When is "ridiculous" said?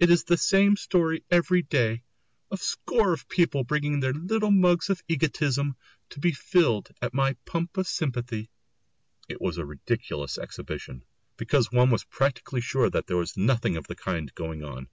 9.64-10.36